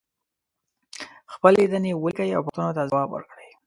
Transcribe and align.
خپلې 1.33 1.55
لیدنې 1.63 1.91
ولیکئ 1.95 2.29
او 2.33 2.45
پوښتنو 2.45 2.75
ته 2.77 2.81
ځواب 2.91 3.09
ورکړئ. 3.11 3.49